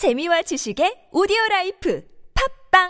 재미와 0.00 0.40
지식의 0.40 1.08
오디오 1.12 1.36
라이프 1.50 2.02
팝빵 2.72 2.88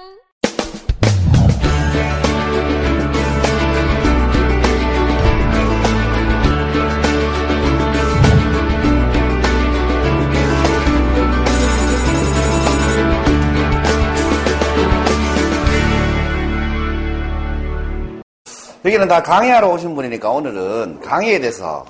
여기는 18.84 19.08
다 19.08 19.20
강의하러 19.20 19.68
오신 19.70 19.96
분이니까 19.96 20.30
오늘은 20.30 21.00
강의에 21.00 21.40
대해서 21.40 21.84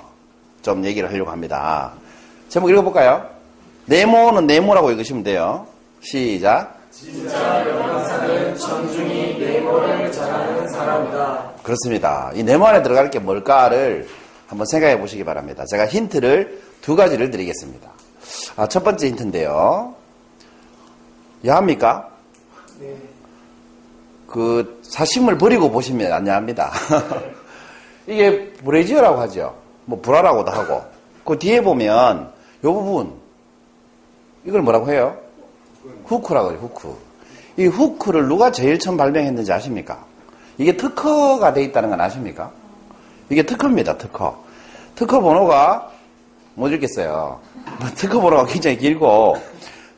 좀 0.63 0.83
얘기를 0.83 1.07
하려고 1.07 1.29
합니다. 1.29 1.93
제목 2.49 2.71
읽어볼까요? 2.71 3.40
네모는 3.91 4.47
네모라고 4.47 4.89
읽으시면 4.91 5.23
돼요. 5.23 5.67
시작. 5.99 6.79
진짜 6.91 7.61
명강사는 7.65 8.55
정중히 8.55 9.37
네모를 9.37 10.09
잘하는 10.09 10.69
사람이다. 10.69 11.51
그렇습니다. 11.61 12.31
이 12.33 12.41
네모 12.41 12.65
안에 12.65 12.83
들어갈 12.83 13.11
게 13.11 13.19
뭘까를 13.19 14.07
한번 14.47 14.65
생각해 14.65 14.97
보시기 14.97 15.25
바랍니다. 15.25 15.65
제가 15.69 15.87
힌트를 15.87 16.61
두 16.79 16.95
가지를 16.95 17.31
드리겠습니다. 17.31 17.89
아, 18.55 18.65
첫 18.67 18.81
번째 18.81 19.07
힌트인데요. 19.07 19.93
야합니까? 21.45 22.09
네. 22.79 22.95
그 24.25 24.79
사심을 24.83 25.37
버리고 25.37 25.69
보시면 25.69 26.13
안 26.13 26.25
야합니다. 26.27 26.71
이게 28.07 28.51
브레지어라고 28.53 29.19
하죠. 29.19 29.57
뭐 29.83 29.99
브라라고도 30.01 30.49
하고. 30.49 30.81
그 31.25 31.37
뒤에 31.37 31.61
보면 31.61 32.31
요 32.63 32.73
부분 32.73 33.20
이걸 34.45 34.61
뭐라고 34.61 34.91
해요? 34.91 35.17
후크라고 36.05 36.51
해요. 36.51 36.59
후크. 36.61 36.97
이 37.57 37.65
후크를 37.65 38.27
누가 38.27 38.51
제일 38.51 38.79
처음 38.79 38.97
발명했는지 38.97 39.51
아십니까? 39.51 40.05
이게 40.57 40.77
특허가 40.77 41.53
돼 41.53 41.63
있다는 41.63 41.89
건 41.89 42.01
아십니까? 42.01 42.51
이게 43.29 43.43
특허입니다. 43.43 43.97
특허. 43.97 44.43
특허 44.95 45.21
번호가 45.21 45.91
못 46.55 46.69
읽겠어요. 46.69 47.39
특허 47.95 48.19
번호가 48.19 48.45
굉장히 48.45 48.77
길고 48.77 49.37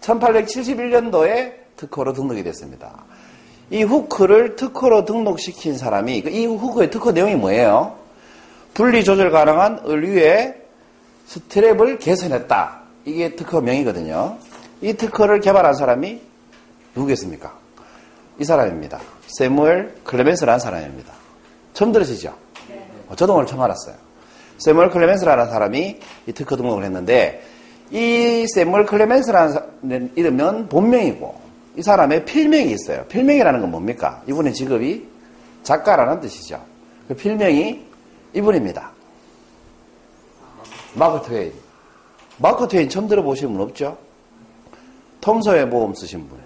1871년도에 0.02 1.54
특허로 1.76 2.14
등록이 2.14 2.44
됐습니다. 2.44 3.04
이 3.72 3.84
후크를 3.84 4.56
특허로 4.56 5.06
등록시킨 5.06 5.78
사람이 5.78 6.22
그이 6.22 6.46
후크의 6.46 6.92
특허 6.92 7.12
내용이 7.12 7.36
뭐예요? 7.36 7.96
분리 8.74 9.04
조절 9.04 9.32
가능한 9.32 9.82
의류의 9.84 10.56
스트랩을 11.28 12.00
개선했다. 12.00 12.83
이게 13.06 13.36
특허명이거든요. 13.36 14.38
이 14.82 14.94
특허를 14.94 15.40
개발한 15.42 15.74
사람이 15.76 16.22
누구겠습니까? 16.96 17.54
이 18.40 18.46
사람입니다. 18.46 19.00
세무엘 19.28 19.96
클레멘스라는 20.04 20.60
사람입니다. 20.60 21.14
처음 21.74 21.92
들으시죠? 21.92 22.36
어, 23.10 23.16
저도 23.16 23.36
오늘 23.36 23.46
처음 23.46 23.62
알았어요. 23.62 23.96
세무엘 24.58 24.90
클레멘스라는 24.90 25.50
사람이 25.50 26.00
이 26.28 26.34
특허 26.34 26.56
등록을 26.56 26.84
했는데 26.84 27.44
이 27.92 28.46
세무엘 28.48 28.86
클레멘스라는 28.86 30.12
이름은 30.16 30.70
본명이고 30.70 31.42
이 31.78 31.82
사람의 31.82 32.26
필명이 32.26 32.72
있어요. 32.72 33.06
필명이라는 33.06 33.62
건 33.62 33.72
뭡니까? 33.72 34.22
이분의 34.28 34.54
직업이 34.54 35.08
작가라는 35.64 36.20
뜻이죠. 36.22 36.64
그 37.08 37.16
필명이 37.16 37.86
이분입니다. 38.34 38.92
마크 40.96 41.26
트웨인. 41.28 41.63
마크 42.38 42.68
트웨인 42.68 42.90
처음 42.90 43.08
들어보신 43.08 43.52
분 43.54 43.62
없죠? 43.62 43.98
톰 45.22 45.36
소여의 45.36 45.68
모험 45.68 45.94
쓰신 45.94 46.28
분. 46.28 46.38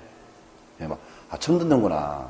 예, 0.81 0.87
막, 0.87 0.99
아, 1.29 1.37
처음 1.37 1.57
듣는구나. 1.59 2.27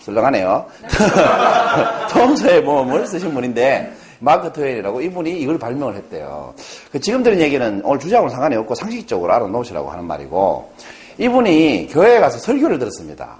썰렁하네요. 0.00 0.66
톰 2.10 2.26
소여의 2.26 2.62
모험을 2.62 3.06
쓰신 3.06 3.34
분인데, 3.34 3.92
마크 4.20 4.52
트웨인이라고 4.52 5.00
이분이 5.00 5.40
이걸 5.40 5.58
발명을 5.58 5.96
했대요. 5.96 6.54
그 6.92 7.00
지금 7.00 7.22
들은 7.22 7.40
얘기는 7.40 7.80
오늘 7.84 7.98
주제하고는 7.98 8.32
상관이 8.32 8.56
없고 8.56 8.74
상식적으로 8.74 9.32
알아놓으시라고 9.32 9.90
하는 9.90 10.04
말이고, 10.04 10.72
이분이 11.18 11.88
교회에 11.90 12.20
가서 12.20 12.38
설교를 12.38 12.78
들었습니다. 12.78 13.36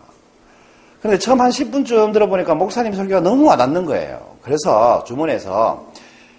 근데 1.00 1.18
처음 1.18 1.40
한 1.40 1.50
10분쯤 1.50 2.12
들어보니까 2.12 2.54
목사님 2.54 2.92
설교가 2.94 3.20
너무 3.20 3.46
와닿는 3.46 3.84
거예요. 3.84 4.36
그래서 4.42 5.04
주문해서 5.04 5.86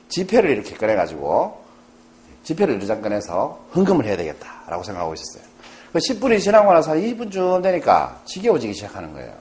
지폐를 0.09 0.49
이렇게 0.49 0.75
꺼내가지고 0.75 1.66
이렇게 2.53 3.01
꺼내서 3.01 3.59
헌금을 3.75 4.05
해야 4.05 4.17
되겠다라고 4.17 4.83
생각하고 4.83 5.13
있었어요. 5.13 5.43
그 5.91 5.99
10분이 5.99 6.39
지나고 6.39 6.73
나서 6.73 6.93
2분쯤 6.93 7.63
되니까 7.63 8.19
지겨워지기 8.25 8.73
시작하는 8.73 9.13
거예요. 9.13 9.33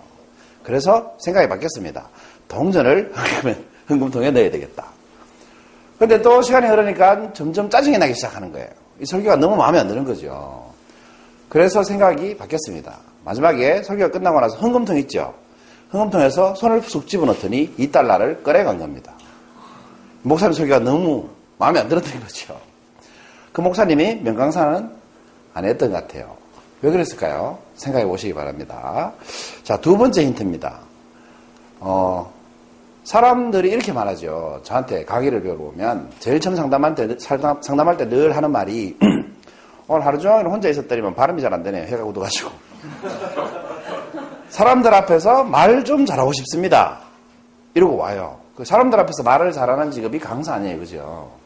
그래서 0.62 1.14
생각이 1.20 1.48
바뀌었습니다. 1.48 2.08
동전을 2.48 3.12
헌금통에 3.88 4.30
넣어야 4.30 4.50
되겠다. 4.50 4.86
근데 5.98 6.20
또 6.20 6.42
시간이 6.42 6.66
흐르니까 6.66 7.32
점점 7.32 7.70
짜증이 7.70 7.98
나기 7.98 8.14
시작하는 8.14 8.52
거예요. 8.52 8.68
이 9.00 9.06
설교가 9.06 9.36
너무 9.36 9.56
마음에 9.56 9.78
안 9.78 9.88
드는 9.88 10.04
거죠. 10.04 10.72
그래서 11.48 11.82
생각이 11.82 12.36
바뀌었습니다. 12.36 12.96
마지막에 13.24 13.82
설교가 13.82 14.10
끝나고 14.10 14.40
나서 14.40 14.56
헌금통 14.56 14.98
있죠? 14.98 15.34
헌금통에서 15.92 16.54
손을 16.54 16.82
쑥 16.82 17.06
집어넣더니 17.06 17.74
2달러를 17.76 18.42
꺼내간 18.42 18.78
겁니다. 18.78 19.14
목사님 20.22 20.52
설교가 20.52 20.80
너무 20.80 21.28
마음에 21.58 21.80
안 21.80 21.88
들었던 21.88 22.20
거죠. 22.20 22.58
그 23.56 23.62
목사님이 23.62 24.16
명강사는 24.16 24.90
안 25.54 25.64
했던 25.64 25.90
것 25.90 26.06
같아요. 26.06 26.36
왜 26.82 26.90
그랬을까요? 26.90 27.56
생각해 27.76 28.04
보시기 28.04 28.34
바랍니다. 28.34 29.14
자, 29.62 29.78
두 29.78 29.96
번째 29.96 30.24
힌트입니다. 30.26 30.78
어, 31.80 32.30
사람들이 33.04 33.70
이렇게 33.70 33.94
말하죠. 33.94 34.60
저한테 34.62 35.06
강의를 35.06 35.42
오면 35.58 36.10
제일 36.18 36.38
처음 36.38 36.54
상담할 36.54 36.94
때, 36.94 37.16
상담할 37.18 37.96
때 37.96 38.06
늘 38.10 38.36
하는 38.36 38.50
말이 38.52 38.94
오늘 39.88 40.04
하루 40.04 40.18
종일 40.18 40.46
혼자 40.48 40.68
있었더니만 40.68 41.14
발음이 41.14 41.40
잘 41.40 41.54
안 41.54 41.62
되네요. 41.62 41.86
해가 41.86 42.04
굳어가지고. 42.04 42.50
사람들 44.50 44.92
앞에서 44.92 45.44
말 45.44 45.82
좀 45.82 46.04
잘하고 46.04 46.34
싶습니다. 46.34 46.98
이러고 47.72 47.96
와요. 47.96 48.38
그 48.54 48.66
사람들 48.66 49.00
앞에서 49.00 49.22
말을 49.22 49.52
잘하는 49.52 49.92
직업이 49.92 50.18
강사 50.18 50.52
아니에요. 50.56 50.78
그죠? 50.78 51.45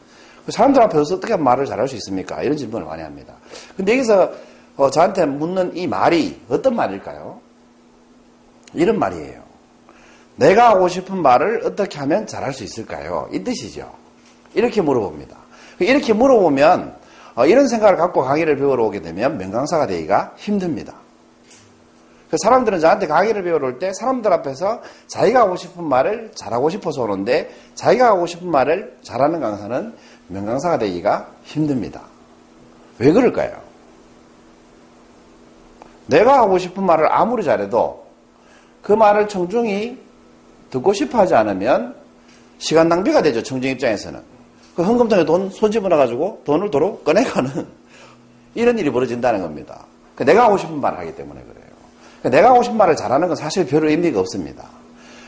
그 0.51 0.57
사람들 0.57 0.83
앞에서 0.83 1.15
어떻게 1.15 1.37
말을 1.37 1.65
잘할 1.65 1.87
수 1.87 1.95
있습니까? 1.95 2.43
이런 2.43 2.57
질문을 2.57 2.85
많이 2.85 3.03
합니다. 3.03 3.35
근데 3.77 3.93
여기서 3.93 4.33
어, 4.77 4.91
저한테 4.91 5.25
묻는 5.25 5.77
이 5.77 5.87
말이 5.87 6.41
어떤 6.49 6.75
말일까요? 6.75 7.41
이런 8.75 8.99
말이에요. 8.99 9.43
내가 10.35 10.71
하고 10.71 10.89
싶은 10.89 11.23
말을 11.23 11.63
어떻게 11.65 12.01
하면 12.01 12.27
잘할 12.27 12.53
수 12.53 12.65
있을까요? 12.65 13.29
이 13.33 13.45
뜻이죠. 13.45 13.93
이렇게 14.53 14.83
물어봅니다. 14.83 15.37
이렇게 15.79 16.13
물어보면 16.13 16.97
어, 17.37 17.47
이런 17.47 17.69
생각을 17.69 17.97
갖고 17.97 18.23
강의를 18.23 18.57
배우러 18.57 18.87
오게 18.87 19.03
되면 19.03 19.39
명강사가 19.39 19.87
되기가 19.87 20.35
힘듭니다. 20.37 20.95
그 22.31 22.37
사람들은 22.39 22.79
저한테 22.81 23.07
강의를 23.07 23.43
배우러 23.43 23.67
올 23.67 23.79
때 23.79 23.93
사람들 23.93 24.33
앞에서 24.33 24.81
자기가 25.09 25.41
하고 25.41 25.57
싶은 25.57 25.83
말을 25.85 26.31
잘하고 26.35 26.71
싶어서 26.71 27.03
오는데 27.03 27.51
자기가 27.75 28.07
하고 28.07 28.27
싶은 28.27 28.49
말을 28.49 28.99
잘하는 29.03 29.41
강사는 29.41 29.95
명강사가 30.29 30.79
되기가 30.79 31.29
힘듭니다. 31.45 32.03
왜 32.99 33.13
그럴까요? 33.13 33.61
내가 36.07 36.39
하고 36.39 36.59
싶은 36.59 36.85
말을 36.85 37.11
아무리 37.11 37.43
잘해도 37.45 38.05
그 38.83 38.93
말을 38.93 39.29
청중이 39.29 39.99
듣고 40.71 40.93
싶어 40.93 41.19
하지 41.19 41.35
않으면 41.35 41.95
시간 42.59 42.89
낭비가 42.89 43.23
되죠. 43.23 43.43
청중 43.43 43.71
입장에서는. 43.73 44.21
그 44.77 44.83
헌금통에 44.83 45.25
돈 45.25 45.51
손집어놔가지고 45.51 46.43
돈을 46.45 46.71
도로 46.71 46.99
꺼내가는 46.99 47.67
이런 48.55 48.79
일이 48.79 48.91
벌어진다는 48.91 49.43
겁니다. 49.43 49.85
그 50.15 50.25
내가 50.25 50.45
하고 50.45 50.59
싶은 50.59 50.81
말을 50.81 50.99
하기 50.99 51.17
때문에 51.17 51.41
그래요. 51.41 51.70
그 52.23 52.29
내가 52.29 52.51
하고 52.51 52.63
싶은 52.63 52.77
말을 52.77 52.97
잘하는 52.97 53.29
건 53.29 53.37
사실 53.37 53.67
별 53.67 53.87
의미가 53.89 54.21
없습니다. 54.21 54.65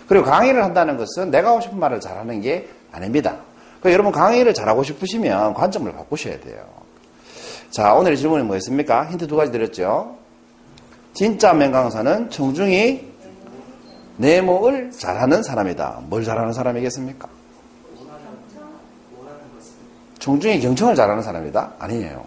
그리고 0.07 0.27
강의를 0.27 0.63
한다는 0.63 0.97
것은 0.97 1.31
내가 1.31 1.51
하고 1.51 1.61
싶은 1.61 1.79
말을 1.79 2.01
잘하는 2.01 2.41
게 2.41 2.69
아닙니다. 2.91 3.37
그 3.83 3.93
여러분 3.93 4.13
강의를 4.13 4.55
잘하고 4.55 4.83
싶으시면 4.83 5.55
관점을 5.55 5.91
바꾸셔야 5.93 6.39
돼요. 6.41 6.65
자, 7.71 7.95
오늘의 7.95 8.19
질문이 8.19 8.45
뭐였습니까? 8.45 9.07
힌트 9.07 9.27
두 9.27 9.37
가지 9.37 9.51
드렸죠. 9.51 10.17
진짜 11.15 11.53
명강사는 11.53 12.31
청중이 12.31 13.13
내목을 14.19 14.91
잘하는 14.91 15.43
사람이다. 15.43 16.03
뭘 16.05 16.25
잘하는 16.25 16.53
사람이겠습니까? 16.53 17.29
청중이 20.19 20.61
경청을 20.61 20.95
잘하는 20.95 21.23
사람이다? 21.23 21.73
아니에요. 21.79 22.25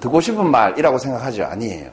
듣고 0.00 0.20
싶은 0.20 0.48
말이라고 0.50 0.98
생각하죠? 0.98 1.44
아니에요. 1.44 1.90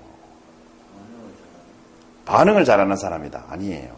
반응을 2.25 2.65
잘하는 2.65 2.95
사람이다. 2.95 3.45
아니에요. 3.49 3.89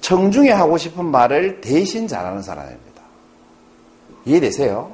청중이 0.00 0.50
하고 0.50 0.76
싶은 0.76 1.04
말을 1.06 1.60
대신 1.60 2.06
잘하는 2.06 2.42
사람입니다. 2.42 3.02
이해되세요? 4.26 4.92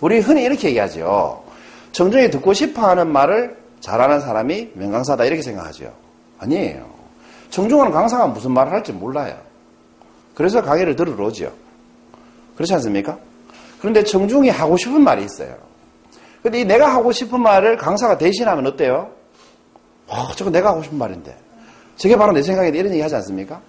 우리 0.00 0.20
흔히 0.20 0.42
이렇게 0.44 0.68
얘기하죠. 0.68 1.44
청중이 1.92 2.30
듣고 2.30 2.52
싶어 2.52 2.88
하는 2.88 3.10
말을 3.10 3.56
잘하는 3.80 4.20
사람이 4.20 4.70
명강사다 4.74 5.24
이렇게 5.24 5.42
생각하죠. 5.42 5.92
아니에요. 6.38 6.88
청중은 7.50 7.90
강사가 7.90 8.26
무슨 8.26 8.52
말을 8.52 8.72
할지 8.72 8.92
몰라요. 8.92 9.36
그래서 10.34 10.62
강의를 10.62 10.94
들으러 10.94 11.26
오죠. 11.26 11.52
그렇지 12.54 12.74
않습니까? 12.74 13.18
그런데 13.80 14.04
청중이 14.04 14.50
하고 14.50 14.76
싶은 14.76 15.00
말이 15.00 15.24
있어요. 15.24 15.56
근데 16.42 16.60
이 16.60 16.64
내가 16.64 16.92
하고 16.94 17.10
싶은 17.10 17.40
말을 17.40 17.76
강사가 17.76 18.18
대신하면 18.18 18.66
어때요? 18.66 19.10
어, 20.08 20.28
저거 20.34 20.50
내가 20.50 20.70
하고 20.70 20.82
싶은 20.82 20.98
말인데. 20.98 21.36
저게 21.96 22.16
바로 22.16 22.32
내 22.32 22.42
생각인데 22.42 22.78
이런 22.78 22.92
얘기 22.92 23.02
하지 23.02 23.14
않습니까? 23.16 23.60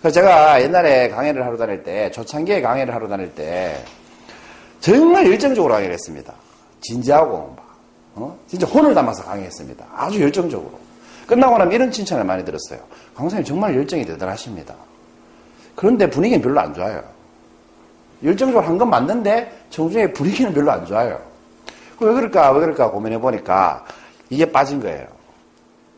그래서 0.00 0.14
제가 0.14 0.60
옛날에 0.62 1.08
강의를 1.08 1.44
하러 1.44 1.56
다닐 1.56 1.82
때, 1.82 2.10
초창기에 2.10 2.60
강의를 2.60 2.94
하러 2.94 3.08
다닐 3.08 3.32
때, 3.34 3.82
정말 4.80 5.26
열정적으로 5.26 5.72
강의를 5.74 5.94
했습니다. 5.94 6.32
진지하고, 6.80 7.54
막, 7.56 7.64
어? 8.16 8.38
진짜 8.46 8.66
혼을 8.66 8.94
담아서 8.94 9.24
강의했습니다. 9.24 9.84
아주 9.94 10.20
열정적으로. 10.20 10.78
끝나고 11.26 11.56
나면 11.56 11.72
이런 11.72 11.90
칭찬을 11.90 12.24
많이 12.24 12.44
들었어요. 12.44 12.78
강사님 13.14 13.44
정말 13.44 13.74
열정이 13.74 14.04
대단하십니다. 14.04 14.74
그런데 15.74 16.08
분위기는 16.08 16.42
별로 16.42 16.60
안 16.60 16.74
좋아요. 16.74 17.02
열정적으로 18.22 18.66
한 18.66 18.76
건 18.78 18.90
맞는데 18.90 19.50
청중의 19.70 20.12
분위기는 20.12 20.52
별로 20.52 20.70
안 20.70 20.84
좋아요. 20.84 21.18
왜 22.00 22.12
그럴까, 22.12 22.52
왜 22.52 22.60
그럴까 22.60 22.90
고민해 22.90 23.18
보니까 23.18 23.84
이게 24.28 24.50
빠진 24.50 24.80
거예요. 24.80 25.06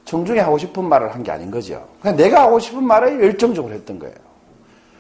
청중이 0.07 0.39
하고 0.39 0.57
싶은 0.57 0.85
말을 0.85 1.15
한 1.15 1.23
게 1.23 1.31
아닌 1.31 1.51
거죠. 1.51 1.87
그냥 2.01 2.17
내가 2.17 2.43
하고 2.45 2.59
싶은 2.59 2.83
말을 2.83 3.23
열정적으로 3.23 3.75
했던 3.75 3.99
거예요. 3.99 4.15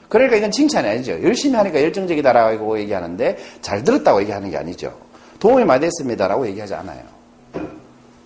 그러니까 0.08 0.36
이건 0.36 0.50
칭찬이 0.50 0.88
아니죠. 0.88 1.12
열심히 1.22 1.56
하니까 1.56 1.82
열정적이다라고 1.82 2.78
얘기하는데 2.80 3.36
잘 3.60 3.82
들었다고 3.82 4.20
얘기하는 4.22 4.50
게 4.50 4.56
아니죠. 4.56 4.92
도움이 5.40 5.64
많이 5.64 5.80
됐습니다라고 5.80 6.46
얘기하지 6.48 6.74
않아요. 6.74 7.00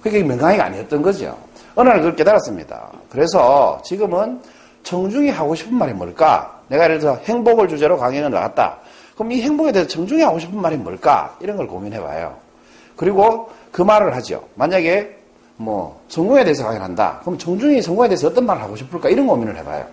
그게 0.02 0.22
명강의가 0.22 0.64
아니었던 0.66 1.02
거죠. 1.02 1.36
어느 1.74 1.88
날 1.88 1.98
그걸 1.98 2.16
깨달았습니다. 2.16 2.90
그래서 3.10 3.80
지금은 3.84 4.40
청중이 4.82 5.30
하고 5.30 5.54
싶은 5.54 5.74
말이 5.74 5.92
뭘까? 5.92 6.60
내가 6.68 6.84
예를 6.84 6.98
들어서 6.98 7.20
행복을 7.24 7.68
주제로 7.68 7.96
강연을 7.98 8.30
나갔다. 8.30 8.78
그럼 9.14 9.32
이 9.32 9.42
행복에 9.42 9.72
대해서 9.72 9.88
청중이 9.88 10.22
하고 10.22 10.38
싶은 10.38 10.60
말이 10.60 10.76
뭘까? 10.76 11.36
이런 11.40 11.56
걸 11.56 11.66
고민해 11.66 12.00
봐요. 12.00 12.36
그리고 12.96 13.50
그 13.72 13.82
말을 13.82 14.14
하죠. 14.16 14.44
만약에 14.54 15.16
뭐 15.60 16.00
성공에 16.08 16.42
대해서 16.42 16.64
강연을 16.64 16.82
한다. 16.82 17.20
그럼 17.20 17.36
청중이 17.36 17.82
성공에 17.82 18.08
대해서 18.08 18.28
어떤 18.28 18.46
말을 18.46 18.62
하고 18.62 18.74
싶을까? 18.76 19.10
이런 19.10 19.26
고민을 19.26 19.58
해봐요. 19.58 19.84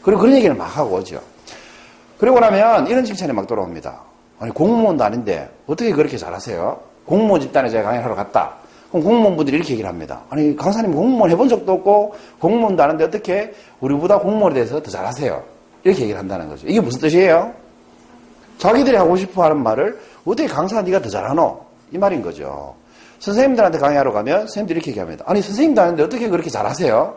그리고 0.00 0.22
그런 0.22 0.34
얘기를 0.34 0.54
막 0.54 0.64
하고 0.64 0.96
오죠. 0.96 1.20
그리고 2.16 2.40
나면 2.40 2.86
이런 2.86 3.04
칭찬이 3.04 3.30
막 3.34 3.46
돌아옵니다. 3.46 4.00
아니 4.38 4.50
공무원도 4.52 5.04
아닌데 5.04 5.50
어떻게 5.66 5.92
그렇게 5.92 6.16
잘하세요? 6.16 6.80
공무원 7.04 7.42
집단에 7.42 7.68
제가 7.68 7.90
강연하러 7.90 8.14
갔다. 8.14 8.54
그럼 8.88 9.04
공무원분들이 9.04 9.58
이렇게 9.58 9.74
얘기를 9.74 9.90
합니다. 9.90 10.22
아니 10.30 10.56
강사님 10.56 10.94
공무원 10.94 11.30
해본 11.30 11.50
적도 11.50 11.72
없고 11.72 12.14
공무원도 12.38 12.82
아는데 12.82 13.04
어떻게 13.04 13.52
우리보다 13.80 14.20
공무원에 14.20 14.54
대해서 14.54 14.82
더 14.82 14.90
잘하세요? 14.90 15.42
이렇게 15.84 16.00
얘기를 16.00 16.18
한다는 16.18 16.48
거죠. 16.48 16.66
이게 16.66 16.80
무슨 16.80 16.98
뜻이에요? 16.98 17.52
자기들이 18.56 18.96
하고 18.96 19.16
싶어 19.16 19.44
하는 19.44 19.62
말을 19.62 20.00
어떻게 20.24 20.48
강사 20.48 20.80
네가 20.80 21.02
더 21.02 21.10
잘하노? 21.10 21.60
이 21.92 21.98
말인 21.98 22.22
거죠. 22.22 22.74
선생님들한테 23.20 23.78
강의하러 23.78 24.12
가면 24.12 24.40
선생님들이 24.40 24.78
이렇게 24.78 24.90
얘기합니다. 24.90 25.24
아니 25.26 25.40
선생님도 25.40 25.80
아는데 25.80 26.02
어떻게 26.02 26.28
그렇게 26.28 26.50
잘하세요? 26.50 27.14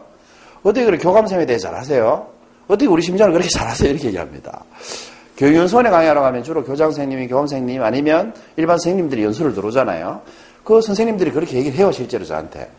어떻게 0.62 0.86
그렇게 0.86 1.04
교감쌤에 1.04 1.46
대해 1.46 1.58
잘하세요? 1.58 2.28
어떻게 2.68 2.88
우리 2.88 3.02
심장을 3.02 3.32
그렇게 3.32 3.50
잘하세요? 3.50 3.90
이렇게 3.90 4.08
얘기합니다. 4.08 4.64
교육연수원에 5.38 5.90
강의하러 5.90 6.22
가면 6.22 6.44
주로 6.44 6.64
교장 6.64 6.92
선생님이 6.92 7.28
교감 7.28 7.48
선생님 7.48 7.82
아니면 7.84 8.34
일반 8.56 8.78
선생님들이 8.78 9.24
연수를 9.24 9.54
들어오잖아요. 9.54 10.22
그 10.64 10.82
선생님들이 10.82 11.32
그렇게 11.32 11.58
얘기를 11.58 11.78
해요, 11.78 11.92
실제로 11.92 12.24
저한테. 12.24 12.70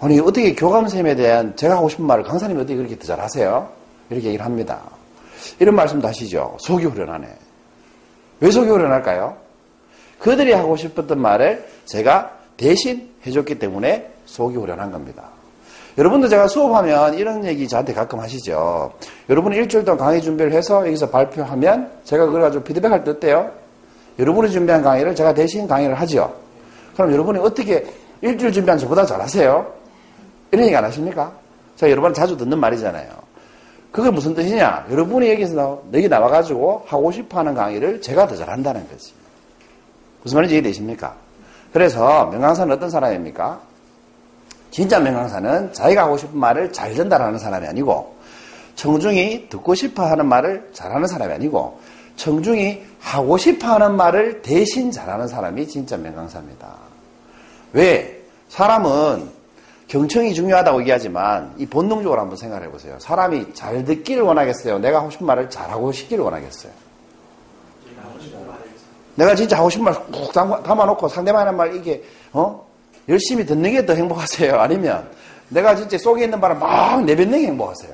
아니, 0.00 0.18
어떻게 0.18 0.54
교감쌤에 0.54 1.14
대한 1.14 1.54
제가 1.56 1.76
하고 1.76 1.88
싶은 1.88 2.04
말을 2.04 2.24
강사님이 2.24 2.60
어떻게 2.60 2.76
그렇게 2.76 2.98
더 2.98 3.06
잘하세요? 3.06 3.68
이렇게 4.10 4.26
얘기를 4.26 4.44
합니다. 4.44 4.80
이런 5.58 5.74
말씀도 5.76 6.08
하시죠. 6.08 6.56
속이 6.60 6.84
후련하네. 6.86 7.28
왜 8.40 8.50
속이 8.50 8.68
후련할까요? 8.68 9.36
그들이 10.18 10.52
하고 10.52 10.76
싶었던 10.76 11.20
말을 11.20 11.66
제가 11.86 12.41
대신 12.62 13.10
해줬기 13.26 13.58
때문에 13.58 14.10
속이 14.26 14.56
후련한 14.56 14.92
겁니다. 14.92 15.24
여러분도 15.98 16.28
제가 16.28 16.48
수업하면 16.48 17.14
이런 17.14 17.44
얘기 17.44 17.68
저한테 17.68 17.92
가끔 17.92 18.20
하시죠. 18.20 18.92
여러분이 19.28 19.56
일주일 19.56 19.84
동안 19.84 19.98
강의 19.98 20.22
준비를 20.22 20.52
해서 20.52 20.86
여기서 20.86 21.10
발표하면 21.10 21.90
제가 22.04 22.26
그걸 22.26 22.40
가지고 22.40 22.64
피드백할 22.64 23.04
때 23.04 23.10
어때요? 23.10 23.50
여러분이 24.18 24.50
준비한 24.50 24.82
강의를 24.82 25.14
제가 25.14 25.34
대신 25.34 25.66
강의를 25.66 25.94
하죠. 25.96 26.34
그럼 26.94 27.12
여러분이 27.12 27.38
어떻게 27.40 27.84
일주일 28.22 28.52
준비한 28.52 28.78
저보다 28.78 29.04
잘하세요? 29.04 29.66
이런 30.52 30.66
얘기 30.66 30.76
안 30.76 30.84
하십니까? 30.84 31.32
제가 31.76 31.90
여러분 31.90 32.14
자주 32.14 32.36
듣는 32.36 32.58
말이잖아요. 32.58 33.10
그게 33.90 34.10
무슨 34.10 34.34
뜻이냐? 34.34 34.86
여러분이 34.90 35.30
여기서 35.30 35.54
나, 35.54 35.78
여기 35.92 36.08
나와가지고 36.08 36.84
하고 36.86 37.12
싶어 37.12 37.40
하는 37.40 37.54
강의를 37.54 38.00
제가 38.00 38.26
더 38.26 38.34
잘한다는 38.34 38.88
거지. 38.88 39.12
무슨 40.22 40.36
말인지 40.36 40.54
이해되십니까? 40.54 41.14
그래서 41.72 42.26
명강사는 42.26 42.74
어떤 42.74 42.90
사람입니까? 42.90 43.60
진짜 44.70 44.98
명강사는 44.98 45.72
자기가 45.72 46.04
하고 46.04 46.16
싶은 46.16 46.38
말을 46.38 46.72
잘 46.72 46.94
전달하는 46.94 47.38
사람이 47.38 47.66
아니고 47.66 48.16
청중이 48.74 49.48
듣고 49.48 49.74
싶어 49.74 50.04
하는 50.04 50.26
말을 50.26 50.70
잘하는 50.72 51.06
사람이 51.06 51.32
아니고 51.34 51.78
청중이 52.16 52.82
하고 53.00 53.36
싶어 53.36 53.68
하는 53.68 53.96
말을 53.96 54.42
대신 54.42 54.90
잘하는 54.90 55.28
사람이 55.28 55.66
진짜 55.68 55.96
명강사입니다. 55.96 56.68
왜? 57.72 58.22
사람은 58.48 59.30
경청이 59.88 60.32
중요하다고 60.34 60.80
얘기하지만 60.80 61.52
이 61.58 61.66
본능적으로 61.66 62.20
한번 62.20 62.36
생각해 62.36 62.70
보세요. 62.70 62.98
사람이 62.98 63.52
잘 63.52 63.84
듣기를 63.84 64.22
원하겠어요? 64.22 64.78
내가 64.78 65.00
하고 65.00 65.10
싶은 65.10 65.26
말을 65.26 65.50
잘하고 65.50 65.92
싶기를 65.92 66.24
원하겠어요? 66.24 66.72
내가 69.14 69.34
진짜 69.34 69.58
하고 69.58 69.68
싶은 69.70 69.84
말 69.84 69.94
꾹 70.10 70.32
담아놓고 70.32 71.08
상대방 71.08 71.42
하는 71.42 71.56
말 71.56 71.74
이게 71.76 72.02
어 72.32 72.66
열심히 73.08 73.44
듣는 73.44 73.72
게 73.72 73.84
더 73.84 73.94
행복하세요? 73.94 74.54
아니면 74.60 75.08
내가 75.48 75.74
진짜 75.74 75.98
속에 75.98 76.24
있는 76.24 76.40
말을 76.40 76.56
막 76.56 77.04
내뱉는 77.04 77.40
게 77.40 77.46
행복하세요? 77.48 77.92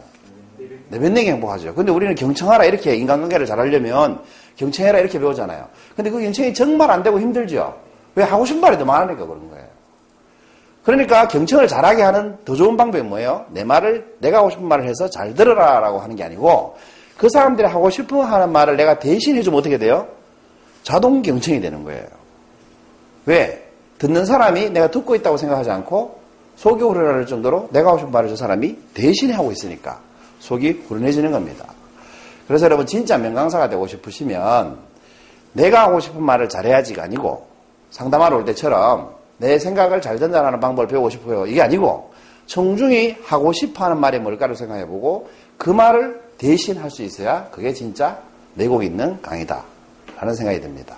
내뱉는 0.91 1.25
게 1.25 1.33
행복하죠. 1.33 1.75
근데 1.75 1.93
우리는 1.93 2.15
경청하라 2.15 2.65
이렇게 2.65 2.95
인간관계를 2.95 3.47
잘하려면 3.47 4.21
경청해라 4.57 4.99
이렇게 5.01 5.19
배우잖아요. 5.19 5.67
근데 5.95 6.11
그 6.11 6.21
경청이 6.21 6.55
정말 6.55 6.91
안 6.91 7.03
되고 7.03 7.21
힘들죠. 7.21 7.77
왜 8.15 8.25
하고 8.25 8.45
싶은 8.45 8.61
말이 8.61 8.79
더 8.79 8.85
많으니까 8.85 9.27
그런 9.27 9.51
거예요. 9.51 9.67
그러니까 10.85 11.29
경청을 11.29 11.69
잘하게 11.69 12.03
하는 12.03 12.39
더 12.45 12.55
좋은 12.55 12.77
방법이 12.77 13.03
뭐예요? 13.05 13.45
내 13.51 13.63
말을 13.65 14.15
내가 14.21 14.39
하고 14.39 14.49
싶은 14.51 14.67
말을 14.67 14.87
해서 14.87 15.09
잘 15.11 15.35
들어라라고 15.35 15.99
하는 15.99 16.17
게 16.17 16.25
아니고 16.25 16.77
그 17.19 17.29
사람들이 17.29 17.67
하고 17.69 17.91
싶어 17.91 18.23
하는 18.23 18.51
말을 18.51 18.77
내가 18.77 18.99
대신 18.99 19.37
해주면 19.37 19.59
어떻게 19.59 19.77
돼요? 19.77 20.07
자동 20.83 21.23
경청이 21.23 21.61
되는 21.61 21.85
거예요. 21.85 22.07
왜? 23.27 23.65
듣는 23.99 24.25
사람이 24.25 24.71
내가 24.71 24.91
듣고 24.91 25.15
있다고 25.15 25.37
생각하지 25.37 25.71
않고 25.71 26.21
속이 26.57 26.83
후련할 26.83 27.27
정도로 27.27 27.69
내가 27.73 27.91
하고 27.91 27.99
싶은 27.99 28.13
말을 28.13 28.29
저 28.29 28.37
사람이 28.37 28.77
대신에 28.95 29.35
하고 29.35 29.53
있으니까 29.53 30.01
속이 30.41 30.85
후련해지는 30.89 31.31
겁니다. 31.31 31.67
그래서 32.47 32.65
여러분 32.65 32.87
진짜 32.87 33.19
명강사가 33.19 33.69
되고 33.69 33.87
싶으시면 33.87 34.79
내가 35.53 35.83
하고 35.83 36.01
싶은 36.01 36.23
말을 36.23 36.49
잘해야지가 36.49 37.03
아니고 37.05 37.47
상담하러 37.91 38.37
올 38.39 38.45
때처럼 38.45 39.15
내 39.39 39.59
생각을 39.59 40.01
잘 40.01 40.19
전달하는 40.19 40.59
방법을 40.59 40.89
배우고 40.89 41.11
싶어요. 41.11 41.47
이게 41.47 41.61
아니고 41.63 42.13
청중이 42.47 43.17
하고 43.25 43.53
싶어 43.53 43.85
하는 43.85 44.01
말이 44.01 44.19
뭘까를 44.19 44.57
생각해보고 44.57 45.29
그 45.57 45.71
말을 45.71 46.21
대신 46.39 46.79
할 46.79 46.91
수 46.91 47.03
있어야 47.03 47.49
그게 47.51 47.73
진짜 47.73 48.19
내공 48.55 48.83
있는 48.83 49.21
강의다 49.21 49.63
라는 50.21 50.35
생각이 50.35 50.61
듭니다. 50.61 50.97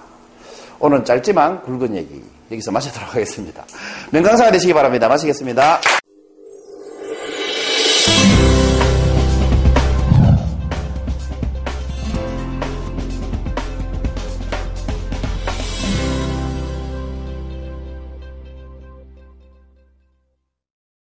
오늘 0.78 1.04
짧지만 1.04 1.62
굵은 1.62 1.94
얘기 1.94 2.22
여기서 2.50 2.72
마치도록 2.72 3.14
하겠습니다. 3.14 3.64
명강사가 4.10 4.50
되시기 4.50 4.72
바랍니다. 4.72 5.08
마치겠습니다. 5.08 5.99